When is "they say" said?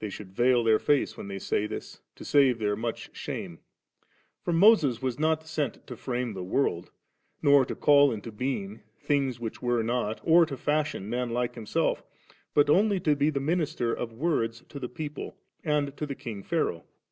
1.28-1.68